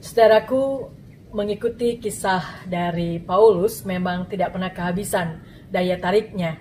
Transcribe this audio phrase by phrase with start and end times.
[0.00, 0.88] Saudaraku,
[1.36, 6.56] mengikuti kisah dari Paulus memang tidak pernah kehabisan daya tariknya.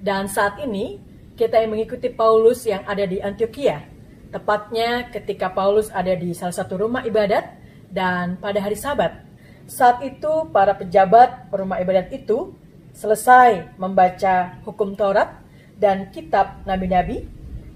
[0.00, 0.96] Dan saat ini
[1.36, 3.84] kita yang mengikuti Paulus yang ada di Antioquia.
[4.32, 7.60] Tepatnya ketika Paulus ada di salah satu rumah ibadat
[7.92, 9.20] dan pada hari Sabat.
[9.68, 12.56] Saat itu para pejabat rumah ibadat itu
[12.96, 15.44] selesai membaca hukum Taurat
[15.76, 17.28] dan kitab nabi-nabi,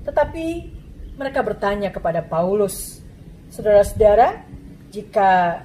[0.09, 0.73] tetapi
[1.21, 3.05] mereka bertanya kepada Paulus,
[3.53, 4.43] "Saudara-saudara,
[4.93, 5.65] jika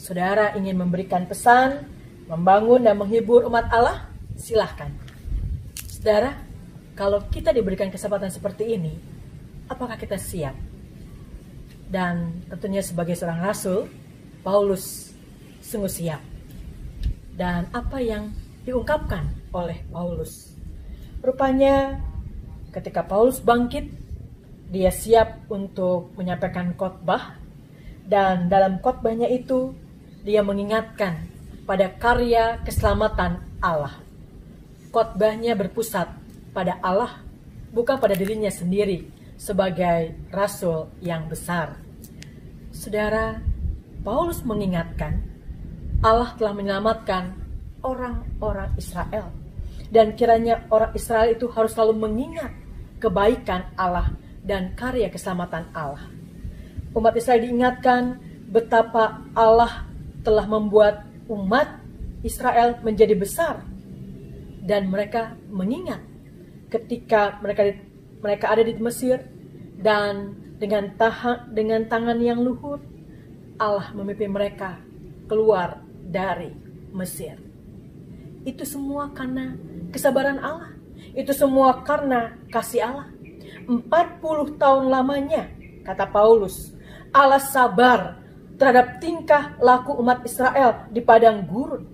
[0.00, 1.84] saudara ingin memberikan pesan,
[2.24, 4.08] membangun dan menghibur umat Allah,
[4.40, 4.88] silahkan.
[5.84, 6.40] Saudara,
[6.96, 8.96] kalau kita diberikan kesempatan seperti ini,
[9.68, 10.56] apakah kita siap?
[11.92, 13.86] Dan tentunya sebagai seorang rasul,
[14.40, 15.12] Paulus
[15.60, 16.24] sungguh siap.
[17.36, 18.32] Dan apa yang
[18.64, 20.56] diungkapkan oleh Paulus?
[21.20, 22.00] Rupanya
[22.72, 23.92] ketika Paulus bangkit,
[24.72, 27.43] dia siap untuk menyampaikan khotbah
[28.04, 29.72] dan dalam khotbahnya itu
[30.24, 31.24] dia mengingatkan
[31.64, 33.96] pada karya keselamatan Allah.
[34.92, 36.12] Khotbahnya berpusat
[36.52, 37.24] pada Allah,
[37.72, 39.08] bukan pada dirinya sendiri
[39.40, 41.80] sebagai rasul yang besar.
[42.70, 43.40] Saudara,
[44.04, 45.24] Paulus mengingatkan
[46.04, 47.32] Allah telah menyelamatkan
[47.80, 49.32] orang-orang Israel.
[49.88, 52.50] Dan kiranya orang Israel itu harus selalu mengingat
[52.98, 56.13] kebaikan Allah dan karya keselamatan Allah
[56.94, 58.02] umat Israel diingatkan
[58.48, 59.86] betapa Allah
[60.22, 61.82] telah membuat umat
[62.24, 63.60] Israel menjadi besar
[64.64, 66.00] dan mereka mengingat
[66.72, 67.76] ketika mereka
[68.24, 69.20] mereka ada di Mesir
[69.76, 72.80] dan dengan tahan dengan tangan yang luhur
[73.60, 74.80] Allah memimpin mereka
[75.30, 76.50] keluar dari
[76.94, 77.38] Mesir.
[78.44, 79.56] Itu semua karena
[79.94, 80.74] kesabaran Allah.
[81.14, 83.08] Itu semua karena kasih Allah.
[83.64, 85.48] 40 tahun lamanya,
[85.86, 86.73] kata Paulus,
[87.14, 88.18] Allah sabar
[88.58, 91.86] terhadap tingkah laku umat Israel di padang gurun.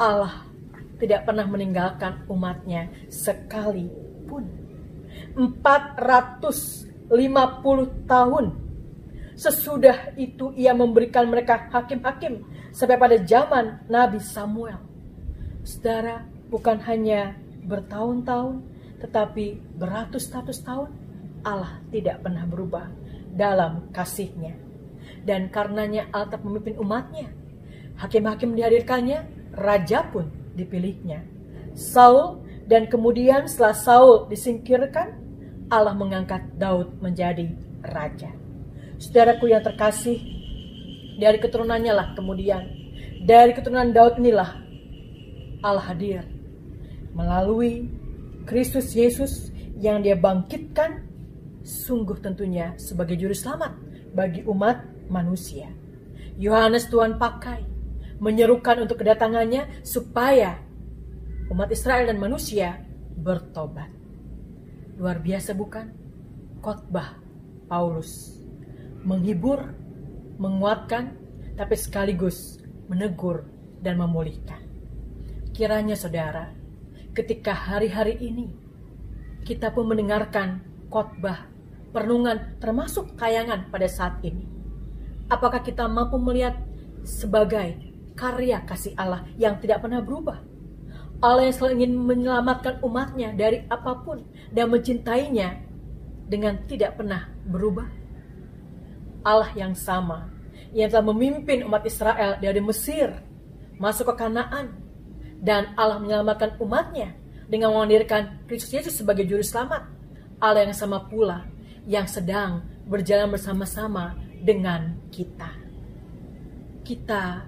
[0.00, 0.48] Allah
[0.96, 4.48] tidak pernah meninggalkan umatnya sekalipun.
[5.36, 7.12] 450
[8.08, 8.46] tahun
[9.36, 12.40] sesudah itu ia memberikan mereka hakim-hakim
[12.72, 14.80] sampai pada zaman Nabi Samuel.
[15.60, 17.36] Saudara, bukan hanya
[17.68, 18.64] bertahun-tahun,
[19.04, 20.88] tetapi beratus-ratus tahun
[21.44, 22.88] Allah tidak pernah berubah
[23.36, 24.56] dalam kasihnya.
[25.22, 27.28] Dan karenanya tetap memimpin umatnya.
[28.00, 31.22] Hakim-hakim dihadirkannya, raja pun dipilihnya.
[31.76, 35.14] Saul dan kemudian setelah Saul disingkirkan,
[35.68, 37.52] Allah mengangkat Daud menjadi
[37.84, 38.32] raja.
[38.96, 40.18] Saudaraku yang terkasih,
[41.20, 42.64] dari keturunannya lah kemudian,
[43.24, 44.56] dari keturunan Daud inilah
[45.64, 46.22] Allah hadir
[47.16, 47.88] melalui
[48.44, 51.02] Kristus Yesus yang dia bangkitkan
[51.66, 53.74] sungguh tentunya sebagai juru selamat
[54.14, 55.66] bagi umat manusia.
[56.38, 57.66] Yohanes Tuhan pakai
[58.22, 60.62] menyerukan untuk kedatangannya supaya
[61.50, 62.86] umat Israel dan manusia
[63.18, 63.90] bertobat.
[64.94, 65.90] Luar biasa bukan?
[66.62, 67.18] Khotbah
[67.66, 68.36] Paulus
[69.06, 69.70] menghibur,
[70.42, 71.14] menguatkan,
[71.54, 72.58] tapi sekaligus
[72.90, 73.46] menegur
[73.78, 74.58] dan memulihkan.
[75.54, 76.50] Kiranya saudara,
[77.14, 78.50] ketika hari-hari ini
[79.46, 80.58] kita pun mendengarkan
[80.90, 81.46] khotbah
[81.96, 84.44] perenungan termasuk tayangan pada saat ini.
[85.32, 86.60] Apakah kita mampu melihat
[87.08, 87.80] sebagai
[88.12, 90.44] karya kasih Allah yang tidak pernah berubah?
[91.24, 95.64] Allah yang selalu ingin menyelamatkan umatnya dari apa pun dan mencintainya
[96.28, 97.88] dengan tidak pernah berubah.
[99.24, 100.28] Allah yang sama
[100.76, 103.24] yang telah memimpin umat Israel dari Mesir
[103.80, 104.76] masuk ke Kanaan
[105.40, 107.16] dan Allah menyelamatkan umatnya
[107.48, 109.88] dengan menghadirkan Kristus Yesus sebagai juru selamat.
[110.36, 111.55] Allah yang sama pula
[111.86, 115.54] yang sedang berjalan bersama-sama dengan kita.
[116.82, 117.46] Kita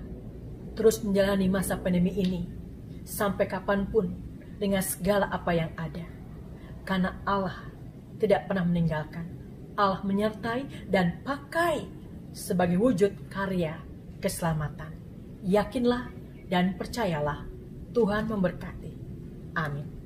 [0.78, 2.46] terus menjalani masa pandemi ini
[3.02, 4.14] sampai kapan pun
[4.58, 6.06] dengan segala apa yang ada.
[6.86, 7.66] Karena Allah
[8.18, 9.26] tidak pernah meninggalkan.
[9.78, 11.86] Allah menyertai dan pakai
[12.34, 13.78] sebagai wujud karya
[14.18, 14.90] keselamatan.
[15.46, 16.10] Yakinlah
[16.50, 17.46] dan percayalah
[17.94, 18.92] Tuhan memberkati.
[19.54, 19.97] Amin.